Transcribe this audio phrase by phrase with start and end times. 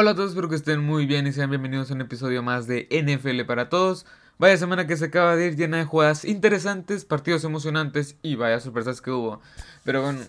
[0.00, 2.68] Hola a todos, espero que estén muy bien y sean bienvenidos a un episodio más
[2.68, 4.06] de NFL para todos.
[4.38, 8.60] Vaya semana que se acaba de ir llena de jugadas interesantes, partidos emocionantes y vaya
[8.60, 9.40] sorpresas que hubo.
[9.82, 10.20] Pero bueno,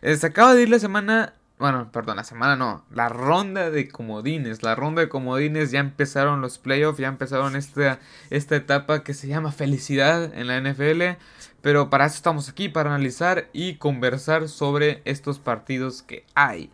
[0.00, 3.90] eh, se acaba de ir la semana, bueno, perdón, la semana no, la ronda de
[3.90, 4.62] comodines.
[4.62, 7.98] La ronda de comodines ya empezaron los playoffs, ya empezaron esta,
[8.30, 11.18] esta etapa que se llama felicidad en la NFL.
[11.60, 16.70] Pero para eso estamos aquí, para analizar y conversar sobre estos partidos que hay.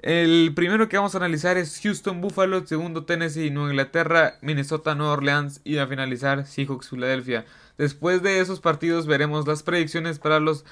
[0.00, 5.14] El primero que vamos a analizar es Houston Buffalo, segundo Tennessee, Nueva Inglaterra, Minnesota, Nueva
[5.14, 7.44] Orleans y a finalizar Seahawks Filadelfia.
[7.78, 10.64] Después de esos partidos veremos las predicciones para los,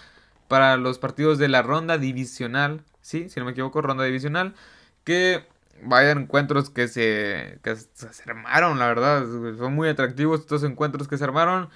[0.46, 4.54] para los partidos de la ronda divisional, sí, si no me equivoco, ronda divisional,
[5.02, 5.44] que
[5.82, 9.24] vayan encuentros que se, que se armaron, la verdad,
[9.58, 11.68] son muy atractivos estos encuentros que se armaron.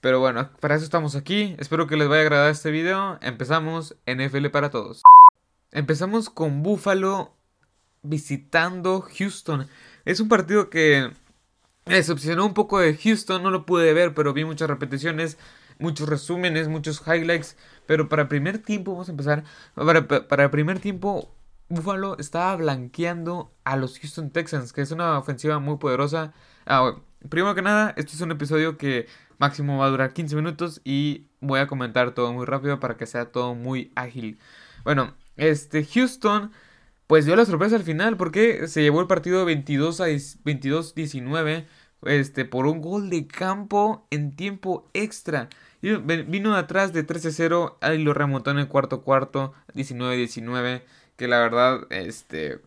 [0.00, 1.56] Pero bueno, para eso estamos aquí.
[1.58, 3.18] Espero que les vaya a agradar este video.
[3.22, 5.02] Empezamos NFL para todos.
[5.72, 7.34] Empezamos con Buffalo
[8.02, 9.66] visitando Houston.
[10.04, 11.10] Es un partido que
[11.86, 15.38] me decepcionó un poco de Houston, no lo pude ver, pero vi muchas repeticiones,
[15.78, 17.56] muchos resúmenes, muchos highlights.
[17.86, 19.44] Pero para el primer tiempo, vamos a empezar.
[19.74, 21.32] Para, para el primer tiempo,
[21.68, 26.32] Buffalo estaba blanqueando a los Houston Texans, que es una ofensiva muy poderosa.
[26.64, 26.96] Ah,
[27.28, 29.06] primero que nada, esto es un episodio que
[29.38, 33.06] máximo va a durar 15 minutos y voy a comentar todo muy rápido para que
[33.06, 34.38] sea todo muy ágil.
[34.84, 36.52] Bueno, este Houston
[37.06, 41.66] pues dio la sorpresa al final porque se llevó el partido 22 a 22-19
[42.02, 45.48] este, por un gol de campo en tiempo extra.
[45.82, 50.82] Vino de atrás de 13-0 y lo remontó en el cuarto cuarto 19-19
[51.16, 52.60] que la verdad este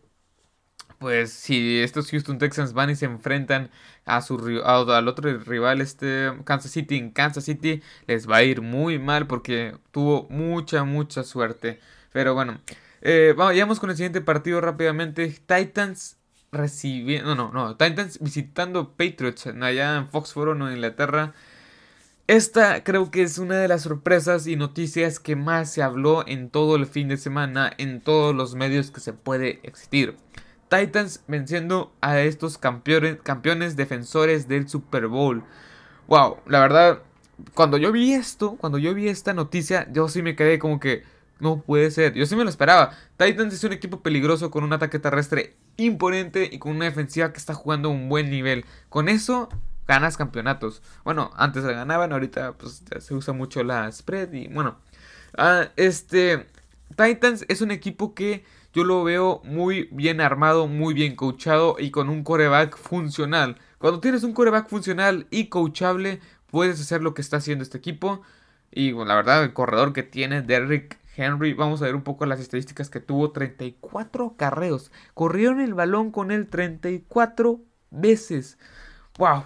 [0.98, 3.70] pues si estos Houston Texans van y se enfrentan
[4.04, 8.62] a su al otro rival este Kansas City en Kansas City les va a ir
[8.62, 11.80] muy mal porque tuvo mucha mucha suerte
[12.12, 12.60] pero bueno
[13.02, 15.28] eh, vamos con el siguiente partido rápidamente.
[15.28, 16.18] Titans
[16.52, 21.32] recibiendo no no no Titans visitando Patriots allá en Foxborough en Inglaterra.
[22.26, 26.50] Esta creo que es una de las sorpresas y noticias que más se habló en
[26.50, 30.16] todo el fin de semana en todos los medios que se puede existir.
[30.68, 35.42] Titans venciendo a estos campeones, campeones defensores del Super Bowl.
[36.06, 37.02] Wow, la verdad,
[37.54, 41.02] cuando yo vi esto, cuando yo vi esta noticia, yo sí me quedé como que
[41.40, 42.14] no puede ser.
[42.14, 42.96] Yo sí me lo esperaba.
[43.16, 47.38] Titans es un equipo peligroso con un ataque terrestre imponente y con una defensiva que
[47.38, 48.64] está jugando un buen nivel.
[48.88, 49.48] Con eso
[49.86, 50.82] ganas campeonatos.
[51.04, 54.78] Bueno, antes se ganaban, ahorita pues se usa mucho la spread y bueno.
[55.36, 56.46] Ah, este
[56.96, 61.90] Titans es un equipo que yo lo veo muy bien armado, muy bien coachado y
[61.90, 63.56] con un coreback funcional.
[63.78, 68.22] Cuando tienes un coreback funcional y coachable, puedes hacer lo que está haciendo este equipo.
[68.70, 72.24] Y bueno, la verdad, el corredor que tiene Derrick Henry, vamos a ver un poco
[72.26, 74.90] las estadísticas que tuvo 34 carreos.
[75.14, 77.60] Corrieron el balón con él 34
[77.90, 78.58] veces.
[79.18, 79.44] ¡Wow!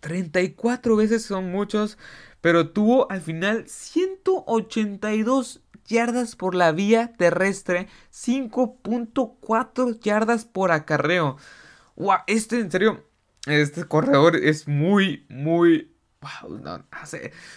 [0.00, 1.98] 34 veces son muchos,
[2.40, 11.36] pero tuvo al final 182 yardas por la vía terrestre, 5.4 yardas por acarreo.
[11.96, 13.06] Wow, este en serio,
[13.46, 15.91] este corredor es muy, muy...
[16.22, 16.86] Wow, no,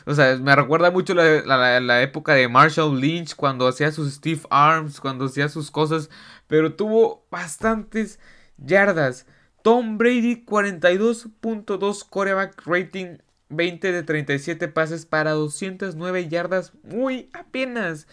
[0.08, 4.42] o sea, me recuerda mucho la, la, época de Marshall Lynch cuando hacía sus Steve
[4.50, 6.10] Arms, cuando hacía sus cosas,
[6.48, 8.20] pero tuvo bastantes
[8.58, 9.28] yardas.
[9.62, 13.18] Tom Brady 42.2 coreback rating
[13.50, 18.08] 20 de 37 pases para 209 yardas, muy apenas.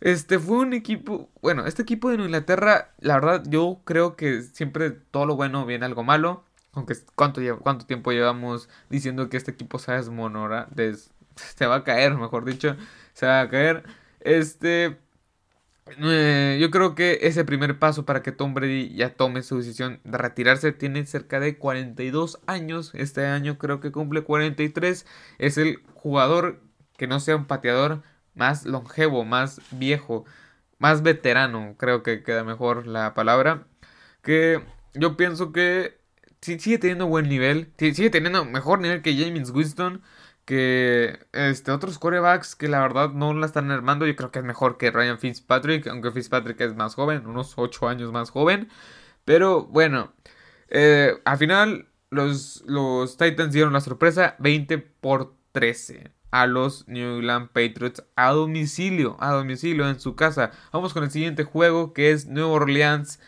[0.00, 4.90] Este fue un equipo, bueno, este equipo de Inglaterra, la verdad yo creo que siempre
[4.90, 6.45] todo lo bueno viene algo malo.
[6.76, 10.68] Aunque cuánto, cuánto tiempo llevamos diciendo que este equipo se desmonora,
[11.36, 12.76] se va a caer, mejor dicho,
[13.14, 13.84] se va a caer.
[14.20, 14.98] Este,
[15.98, 20.00] eh, yo creo que ese primer paso para que Tom Brady ya tome su decisión
[20.04, 22.92] de retirarse tiene cerca de 42 años.
[22.94, 25.06] Este año creo que cumple 43.
[25.38, 26.60] Es el jugador
[26.98, 28.02] que no sea un pateador
[28.34, 30.26] más longevo, más viejo,
[30.78, 31.74] más veterano.
[31.78, 33.66] Creo que queda mejor la palabra.
[34.22, 34.62] Que
[34.94, 35.98] yo pienso que
[36.40, 37.72] sigue teniendo buen nivel.
[37.78, 40.02] Sigue teniendo mejor nivel que James Winston
[40.46, 44.06] que este, otros corebacks que la verdad no la están armando.
[44.06, 47.88] Yo creo que es mejor que Ryan Fitzpatrick, aunque Fitzpatrick es más joven, unos 8
[47.88, 48.68] años más joven.
[49.24, 50.12] Pero bueno,
[50.68, 57.16] eh, al final los, los Titans dieron la sorpresa 20 por 13 a los New
[57.16, 60.52] England Patriots a domicilio, a domicilio en su casa.
[60.72, 63.20] Vamos con el siguiente juego que es New Orleans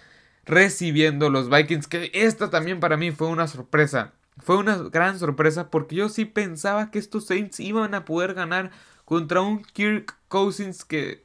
[0.48, 4.12] recibiendo los Vikings, que esta también para mí fue una sorpresa.
[4.38, 8.70] Fue una gran sorpresa porque yo sí pensaba que estos Saints iban a poder ganar
[9.04, 11.24] contra un Kirk Cousins que,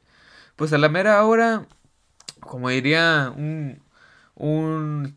[0.55, 1.67] pues a la mera hora,
[2.41, 3.81] como diría un,
[4.35, 5.15] un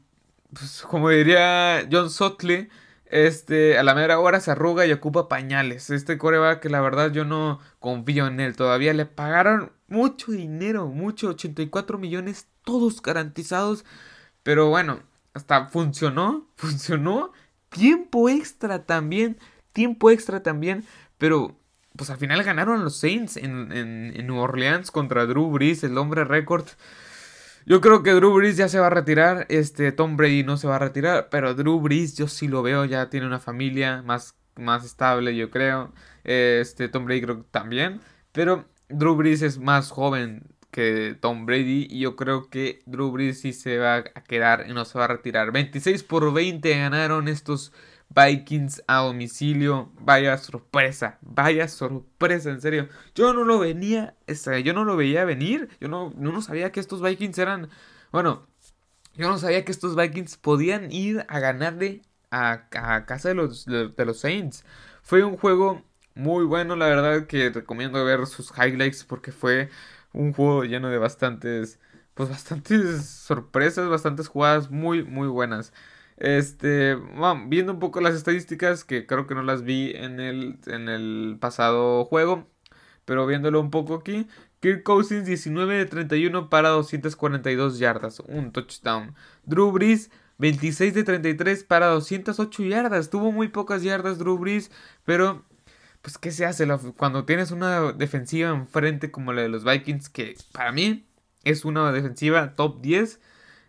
[0.53, 2.69] pues, como diría John Sotley,
[3.07, 5.91] este, a la mera hora se arruga y ocupa pañales.
[5.91, 8.57] Este coreback que la verdad yo no confío en él.
[8.57, 13.87] Todavía le pagaron mucho dinero, mucho, 84 millones, todos garantizados.
[14.43, 15.01] Pero bueno,
[15.33, 17.33] hasta funcionó, funcionó.
[17.71, 19.39] Tiempo extra también,
[19.73, 20.85] tiempo extra también.
[21.17, 21.57] Pero
[21.97, 25.97] pues al final ganaron los Saints en, en, en New Orleans contra Drew Brees, el
[25.97, 26.67] hombre récord.
[27.67, 29.47] Yo creo que Drew Brees ya se va a retirar.
[29.49, 31.29] Este, Tom Brady no se va a retirar.
[31.31, 32.85] Pero Drew Brees, yo sí lo veo.
[32.85, 35.93] Ya tiene una familia más, más estable, yo creo.
[36.25, 38.01] Este, Tom Brady creo que también.
[38.33, 40.45] Pero Drew Brees es más joven
[40.77, 41.89] que Tom Brady.
[41.91, 45.07] Y yo creo que Drew Brees sí se va a quedar y no se va
[45.07, 45.51] a retirar.
[45.51, 47.73] 26 por 20 ganaron estos
[48.11, 49.91] Vikings a domicilio.
[50.01, 52.89] Vaya sorpresa, vaya sorpresa, en serio.
[53.15, 54.17] Yo no lo venía,
[54.63, 55.71] yo no lo veía venir.
[55.81, 57.71] Yo no, no sabía que estos Vikings eran.
[58.13, 58.47] Bueno,
[59.15, 64.05] yo no sabía que estos Vikings podían ir a ganarle a, casa de los, de,
[64.05, 64.63] los Saints.
[65.03, 65.83] Fue un juego
[66.15, 69.71] muy bueno, la verdad que recomiendo ver sus highlights porque fue
[70.13, 71.81] un juego lleno de bastantes,
[72.15, 75.73] pues bastantes sorpresas, bastantes jugadas muy, muy buenas.
[76.17, 76.97] Este,
[77.47, 81.37] viendo un poco las estadísticas, que creo que no las vi en el, en el
[81.41, 82.49] pasado juego,
[83.05, 84.27] pero viéndolo un poco aquí,
[84.61, 89.15] Kirk Cousins 19 de 31 para 242 yardas, un touchdown.
[89.45, 94.71] Drew Brees 26 de 33 para 208 yardas, tuvo muy pocas yardas Drew Brees,
[95.05, 95.45] pero
[96.07, 100.37] pues ¿qué se hace cuando tienes una defensiva enfrente como la de los Vikings que
[100.53, 101.05] para mí
[101.43, 103.21] es una defensiva top 10?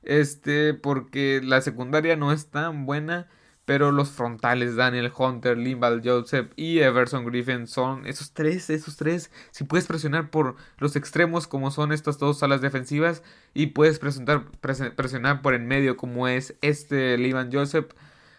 [0.03, 3.27] Este, porque la secundaria no es tan buena.
[3.65, 9.31] Pero los frontales, Daniel Hunter, Limbal Joseph y Everson Griffin son esos tres, esos tres.
[9.49, 13.23] Si puedes presionar por los extremos como son estas dos salas defensivas
[13.55, 17.87] y puedes presionar, presionar por en medio como es este Limbal Joseph,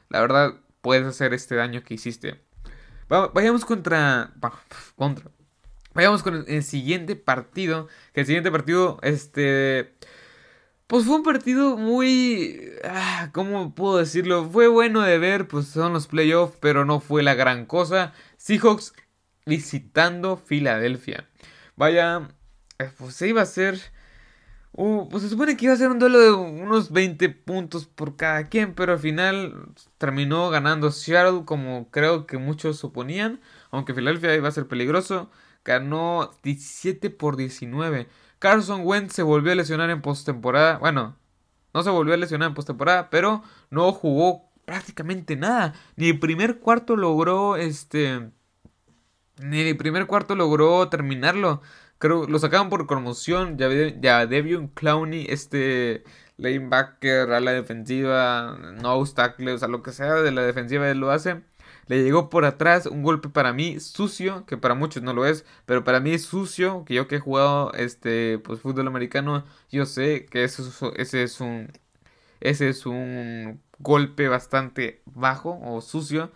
[0.09, 2.48] la verdad puedes hacer este daño que hiciste.
[3.08, 4.32] Vayamos contra,
[4.96, 5.31] contra.
[5.94, 7.88] Vayamos con el siguiente partido.
[8.12, 9.96] Que el siguiente partido, este
[10.88, 12.72] pues fue un partido muy...
[12.82, 14.49] Ah, ¿Cómo puedo decirlo?
[14.50, 18.14] Fue bueno de ver, pues son los playoffs, pero no fue la gran cosa.
[18.38, 18.94] Seahawks
[19.44, 21.28] visitando Filadelfia.
[21.76, 22.28] Vaya,
[22.78, 23.78] eh, pues se iba a ser...
[25.10, 28.48] pues se supone que iba a ser un duelo de unos 20 puntos por cada
[28.48, 33.40] quien, pero al final terminó ganando Seattle como creo que muchos suponían,
[33.72, 35.30] aunque Filadelfia iba a ser peligroso,
[35.64, 38.08] ganó 17 por 19.
[38.38, 40.78] Carson Wentz se volvió a lesionar en postemporada.
[40.78, 41.16] Bueno,
[41.75, 45.75] no se volvió a lesionar en postemporada, pero no jugó prácticamente nada.
[45.96, 48.30] Ni el primer cuarto logró este.
[49.40, 51.62] Ni el primer cuarto logró terminarlo.
[51.99, 53.59] Creo lo sacaban por conmoción.
[53.59, 53.69] Ya,
[54.00, 56.05] ya Devion Clowney, este
[56.37, 60.99] lanebacker a la defensiva, no tackle, o sea, lo que sea de la defensiva él
[60.99, 61.43] lo hace.
[61.87, 65.45] Le llegó por atrás un golpe para mí sucio, que para muchos no lo es,
[65.67, 69.87] pero para mí es sucio, que yo que he jugado este pues fútbol americano, yo
[69.87, 70.62] sé que ese
[71.23, 71.73] es un
[72.41, 76.33] ese es un golpe bastante bajo o sucio,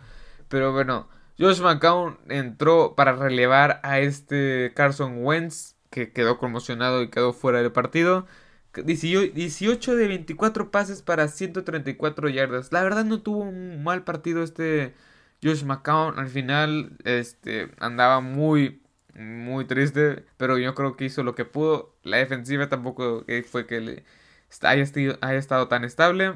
[0.49, 1.07] pero bueno,
[1.39, 7.61] Josh McCown entró para relevar a este Carson Wentz que quedó conmocionado y quedó fuera
[7.61, 8.27] del partido.
[8.73, 12.71] 18 de 24 pases para 134 yardas.
[12.71, 14.95] La verdad no tuvo un mal partido este
[15.43, 18.81] Josh McCown al final este, andaba muy,
[19.13, 21.95] muy triste, pero yo creo que hizo lo que pudo.
[22.03, 24.03] La defensiva tampoco fue que
[25.21, 26.35] haya estado tan estable.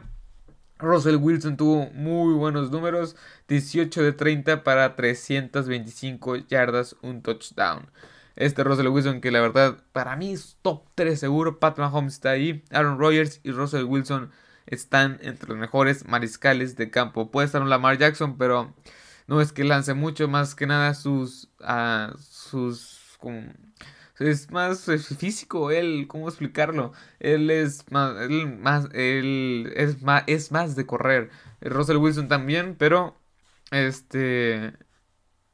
[0.80, 3.16] Russell Wilson tuvo muy buenos números,
[3.48, 7.90] 18 de 30 para 325 yardas, un touchdown.
[8.36, 12.32] Este Russell Wilson que la verdad para mí es top 3 seguro, Pat Mahomes está
[12.32, 14.30] ahí, Aaron Rodgers y Russell Wilson
[14.68, 17.32] están entre los mejores mariscales de campo.
[17.32, 18.74] Puede estar un Lamar Jackson, pero
[19.26, 21.50] no es que lance mucho, más que nada sus...
[21.62, 23.18] Uh, sus
[24.20, 24.86] es más
[25.18, 26.94] físico él, ¿cómo explicarlo?
[27.20, 31.30] Él es más, él más, él es más, es más de correr.
[31.62, 33.16] Russell Wilson también, pero
[33.72, 34.74] este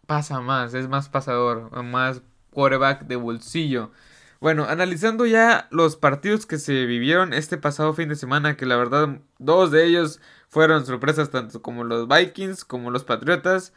[0.08, 3.91] pasa más, es más pasador, más quarterback de bolsillo.
[4.39, 8.75] Bueno, analizando ya los partidos que se vivieron este pasado fin de semana, que la
[8.75, 13.74] verdad dos de ellos fueron sorpresas tanto como los Vikings como los Patriotas.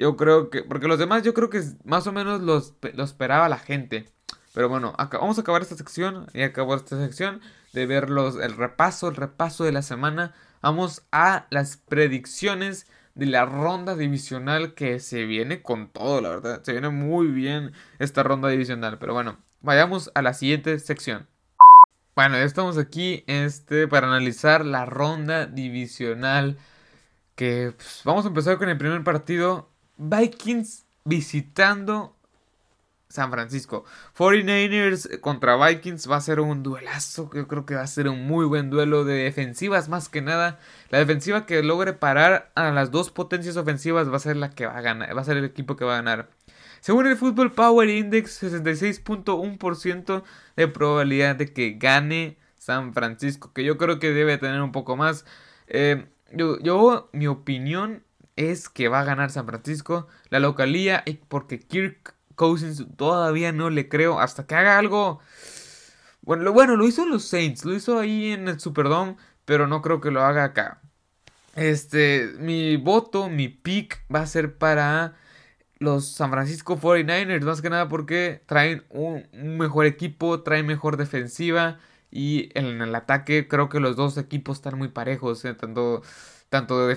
[0.00, 3.58] Yo creo que, porque los demás yo creo que más o menos los, esperaba la
[3.58, 4.08] gente.
[4.54, 7.40] Pero bueno, acá, vamos a acabar esta sección y acabó esta sección
[7.72, 10.34] de ver el repaso, el repaso de la semana.
[10.62, 16.62] Vamos a las predicciones de la ronda divisional que se viene con todo, la verdad.
[16.64, 18.98] Se viene muy bien esta ronda divisional.
[18.98, 21.28] Pero bueno, Vayamos a la siguiente sección.
[22.14, 26.58] bueno, ya estamos aquí este, para analizar la ronda divisional.
[27.34, 29.70] Que pues, vamos a empezar con el primer partido.
[30.00, 32.16] Vikings visitando
[33.10, 33.84] San Francisco.
[34.16, 37.30] 49ers contra Vikings va a ser un duelazo.
[37.34, 40.58] Yo creo que va a ser un muy buen duelo de defensivas más que nada.
[40.88, 44.66] La defensiva que logre parar a las dos potencias ofensivas va a ser la que
[44.66, 45.14] va a ganar.
[45.14, 46.30] Va a ser el equipo que va a ganar.
[46.80, 50.22] Según el Football Power Index, 66.1%
[50.56, 53.52] de probabilidad de que gane San Francisco.
[53.52, 55.26] Que yo creo que debe tener un poco más.
[55.66, 58.02] Eh, yo, yo, mi opinión
[58.40, 60.08] es que va a ganar San Francisco.
[60.30, 65.20] La localía, porque Kirk Cousins todavía no le creo hasta que haga algo.
[66.22, 69.82] Bueno lo, bueno, lo hizo los Saints, lo hizo ahí en el Superdome, pero no
[69.82, 70.80] creo que lo haga acá.
[71.54, 75.14] Este, mi voto, mi pick va a ser para
[75.78, 81.78] los San Francisco 49ers, más que nada porque traen un, mejor equipo, traen mejor defensiva
[82.10, 86.02] y en el ataque creo que los dos equipos están muy parejos, eh, tanto
[86.50, 86.88] tanto,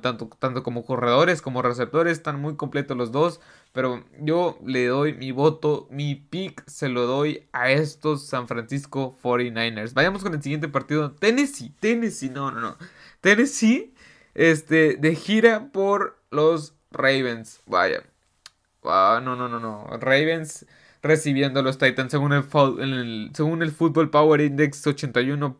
[0.00, 3.40] tanto, tanto como corredores como receptores, están muy completos los dos.
[3.72, 9.16] Pero yo le doy mi voto, mi pick se lo doy a estos San Francisco
[9.22, 9.92] 49ers.
[9.92, 11.12] Vayamos con el siguiente partido.
[11.12, 12.76] Tennessee, Tennessee, no, no, no.
[13.20, 13.94] Tennessee,
[14.34, 17.60] este, de gira por los Ravens.
[17.66, 18.02] Vaya.
[18.84, 19.86] Ah, no, no, no, no.
[20.00, 20.66] Ravens
[21.02, 25.58] recibiendo a los Titans según el, según el Football Power Index 81.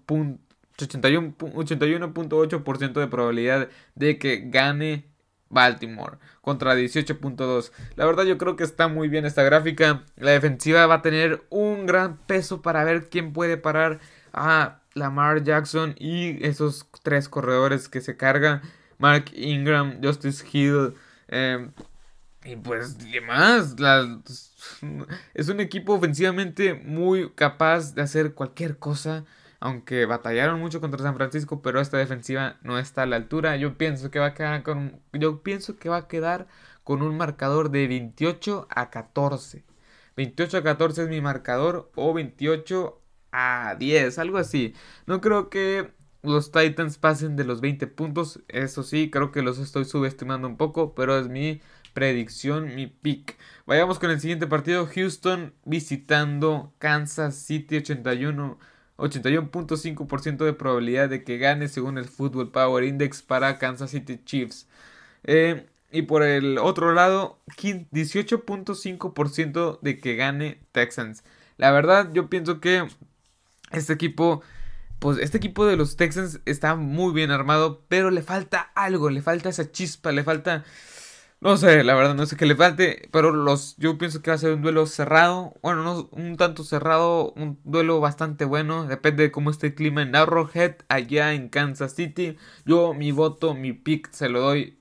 [0.79, 5.09] 81.8% de probabilidad de que gane
[5.51, 7.73] Baltimore contra 18.2.
[7.97, 10.05] La verdad yo creo que está muy bien esta gráfica.
[10.17, 14.01] La defensiva va a tener un gran peso para ver quién puede parar
[14.33, 18.63] a Lamar Jackson y esos tres corredores que se cargan.
[18.99, 20.95] Mark Ingram, Justice Hill.
[21.29, 21.73] Em,
[22.45, 23.77] y pues demás.
[25.35, 29.25] es un equipo ofensivamente muy capaz de hacer cualquier cosa
[29.61, 33.57] aunque batallaron mucho contra San Francisco, pero esta defensiva no está a la altura.
[33.57, 36.49] Yo pienso que va a quedar con yo pienso que va a quedar
[36.85, 39.65] con un marcador de 28 a 14.
[40.17, 43.01] 28 a 14 es mi marcador o 28
[43.33, 44.75] a 10, algo así.
[45.07, 49.59] No creo que los Titans pasen de los 20 puntos, eso sí, creo que los
[49.59, 51.61] estoy subestimando un poco, pero es mi
[51.95, 53.37] predicción, mi pick.
[53.67, 58.59] Vayamos con el siguiente partido, Houston visitando Kansas City 81
[58.99, 64.67] 81.5% de probabilidad de que gane según el Football Power Index para Kansas City Chiefs.
[65.25, 71.25] Eh, y por el otro lado, 18.5% de que gane Texans.
[71.57, 72.87] La verdad, yo pienso que
[73.71, 74.43] este equipo,
[74.99, 79.23] pues este equipo de los Texans está muy bien armado, pero le falta algo, le
[79.23, 80.65] falta esa chispa, le falta
[81.41, 84.35] no sé, la verdad, no sé qué le falte, pero los, yo pienso que va
[84.35, 85.55] a ser un duelo cerrado.
[85.63, 88.87] Bueno, no un tanto cerrado, un duelo bastante bueno.
[88.87, 92.37] Depende de cómo esté el clima en Arrowhead, allá en Kansas City.
[92.65, 94.79] Yo mi voto, mi pick, se lo doy.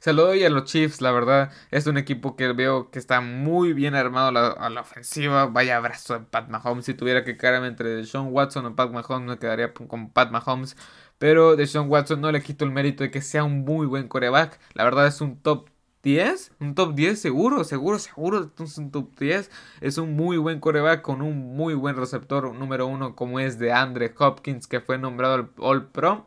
[0.00, 1.52] Se lo doy a los Chiefs, la verdad.
[1.70, 5.46] Es un equipo que veo que está muy bien armado a la, ofensiva.
[5.46, 6.86] Vaya abrazo de Pat Mahomes.
[6.86, 10.76] Si tuviera que quedarme entre Sean Watson o Pat Mahomes, me quedaría con Pat Mahomes.
[11.20, 14.08] Pero de Sean Watson no le quito el mérito de que sea un muy buen
[14.08, 14.58] coreback.
[14.72, 15.68] La verdad es un top
[16.02, 19.50] 10, un top 10 seguro, seguro, seguro, es un top 10.
[19.82, 23.70] Es un muy buen coreback con un muy buen receptor número uno como es de
[23.70, 26.26] Andre Hopkins que fue nombrado al All Pro.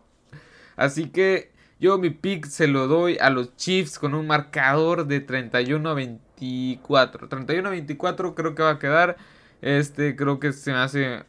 [0.75, 5.21] Así que yo mi pick se lo doy a los Chiefs con un marcador de
[5.21, 7.29] 31 a 24.
[7.29, 9.17] 31 a 24 creo que va a quedar.
[9.63, 11.23] Este creo que se me hace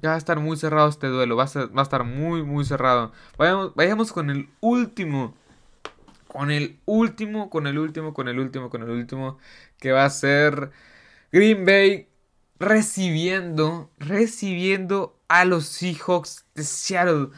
[0.00, 1.36] ya va a estar muy cerrado este duelo.
[1.36, 3.12] Va a, va a estar muy, muy cerrado.
[3.38, 5.34] Vayamos, vayamos con el último.
[6.28, 9.38] Con el último, con el último, con el último, con el último.
[9.78, 10.70] Que va a ser
[11.30, 12.08] Green Bay
[12.58, 17.28] recibiendo, recibiendo a los Seahawks de Seattle.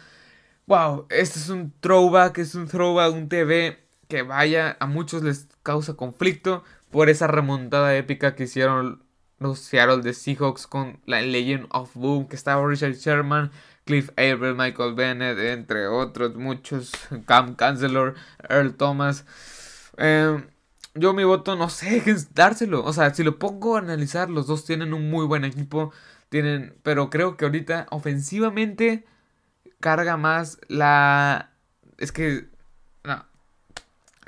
[0.67, 5.49] Wow, este es un throwback, es un throwback, un TV que vaya, a muchos les
[5.63, 9.04] causa conflicto por esa remontada épica que hicieron
[9.39, 13.51] los Seattle de Seahawks con la Legend of Boom, que estaba Richard Sherman,
[13.85, 16.93] Cliff Avery, Michael Bennett, entre otros muchos,
[17.27, 18.15] Cam Chancellor,
[18.49, 19.25] Earl Thomas.
[19.97, 20.47] Em,
[20.95, 22.03] yo mi voto no sé
[22.35, 22.85] dárselo.
[22.85, 25.93] O sea, si lo pongo a analizar, los dos tienen un muy buen equipo.
[26.29, 29.05] Tienen, pero creo que ahorita ofensivamente
[29.81, 31.51] carga más la...
[31.99, 32.49] Es que...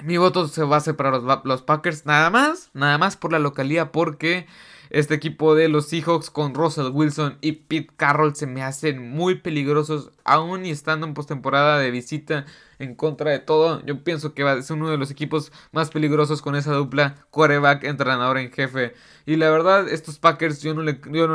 [0.02, 2.04] Mi voto se va a hacer para los, los Packers.
[2.04, 2.68] Nada más.
[2.75, 3.92] Nada más por la localidad.
[3.92, 4.46] Porque
[4.90, 9.36] Este equipo de los Seahawks con Russell Wilson y Pete Carroll se me hacen muy
[9.36, 12.46] peligrosos, aún y estando en postemporada de visita
[12.78, 13.84] en contra de todo.
[13.84, 17.16] Yo pienso que va a ser uno de los equipos más peligrosos con esa dupla
[17.30, 18.94] quarterback entrenador en jefe.
[19.24, 20.82] Y la verdad, estos Packers yo no,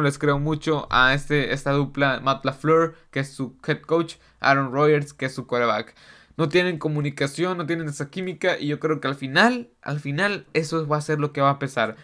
[0.02, 4.72] les creo mucho a este, esta dupla Matt LaFleur, que es su head coach, Aaron
[4.72, 5.96] Rodgers, que es su quarterback
[6.38, 10.48] no tienen comunicación, no tienen esa química y yo creo que al final, al final
[10.54, 11.98] eso va a ser lo que va a pesar.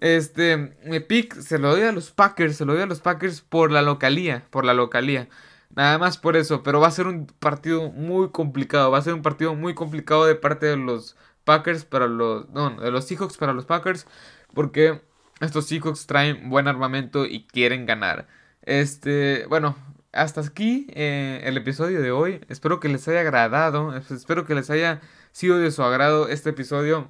[0.00, 3.40] Este, me pick se lo doy a los Packers, se lo doy a los Packers
[3.40, 5.28] por la localía, por la localía.
[5.74, 9.14] Nada más por eso, pero va a ser un partido muy complicado, va a ser
[9.14, 13.36] un partido muy complicado de parte de los Packers para los, no, de los Seahawks
[13.36, 14.06] para los Packers,
[14.54, 15.02] porque
[15.40, 18.26] estos Seahawks traen buen armamento y quieren ganar.
[18.62, 19.76] Este, bueno,
[20.12, 22.40] hasta aquí eh, el episodio de hoy.
[22.48, 23.96] Espero que les haya agradado.
[23.96, 25.00] Espero que les haya
[25.32, 27.08] sido de su agrado este episodio.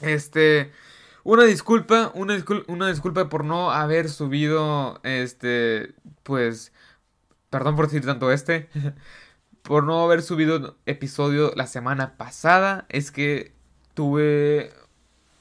[0.00, 0.72] Este.
[1.28, 2.34] Una disculpa, una,
[2.88, 4.98] disculpa, por no haber subido.
[5.02, 5.92] Este.
[6.22, 6.72] Pues.
[7.50, 8.70] Perdón por decir tanto este.
[9.62, 12.86] por no haber subido episodio la semana pasada.
[12.88, 13.52] Es que
[13.92, 14.72] tuve.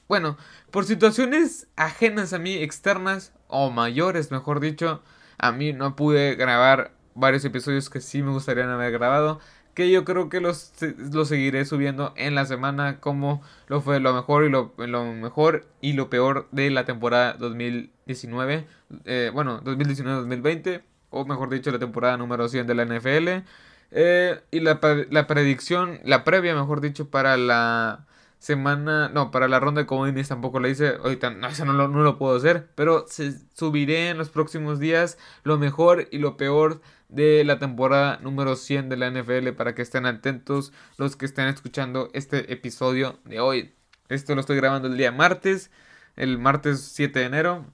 [0.09, 0.35] Bueno,
[0.71, 5.01] por situaciones ajenas a mí, externas o mayores, mejor dicho
[5.37, 9.39] a mí no pude grabar varios episodios que sí me gustaría haber grabado.
[9.77, 10.73] Que yo creo que los,
[11.11, 15.67] los seguiré subiendo en la semana como lo fue lo mejor y lo, lo mejor
[15.81, 18.65] y lo peor de la temporada 2019.
[19.05, 20.81] Eh, bueno, 2019-2020.
[21.11, 23.45] O mejor dicho, la temporada número 100 de la NFL.
[23.91, 24.79] Eh, y la,
[25.11, 28.07] la predicción, la previa, mejor dicho, para la
[28.39, 31.87] semana, no, para la ronda de comodines tampoco lo hice, ahorita no, eso no lo,
[31.87, 36.37] no lo puedo hacer, pero se, subiré en los próximos días lo mejor y lo
[36.37, 41.25] peor de la temporada número 100 de la NFL para que estén atentos los que
[41.25, 43.73] estén escuchando este episodio de hoy.
[44.09, 45.71] Esto lo estoy grabando el día martes,
[46.15, 47.65] el martes 7 de enero.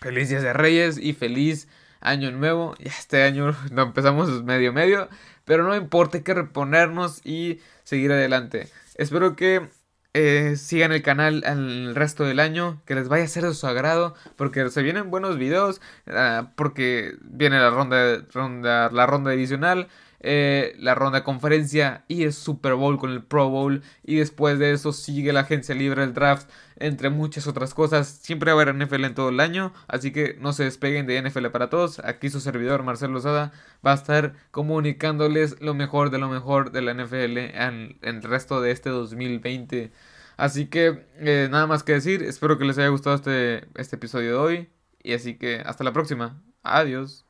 [0.00, 1.68] Feliz Días de Reyes y feliz
[2.00, 2.74] año nuevo.
[2.78, 5.08] Ya este año no empezamos medio medio,
[5.44, 8.68] pero no importa, hay que reponernos y seguir adelante.
[8.96, 9.70] Espero que
[10.14, 13.66] eh, sigan el canal el resto del año, que les vaya a ser de su
[13.66, 19.88] agrado, porque se vienen buenos videos, ah, porque viene la ronda, ronda, la ronda divisional,
[20.20, 24.58] eh, la ronda de conferencia y el Super Bowl con el Pro Bowl, y después
[24.58, 28.08] de eso sigue la agencia libre, el draft, entre muchas otras cosas.
[28.08, 31.20] Siempre va a haber NFL en todo el año, así que no se despeguen de
[31.22, 31.98] NFL para todos.
[32.00, 33.52] Aquí su servidor Marcelo Lozada
[33.84, 38.60] va a estar comunicándoles lo mejor de lo mejor de la NFL en, el resto
[38.60, 39.92] de este 2020.
[40.36, 44.30] Así que eh, nada más que decir, espero que les haya gustado este, este episodio
[44.30, 44.72] de hoy.
[45.02, 46.42] Y así que hasta la próxima.
[46.62, 47.26] Adiós.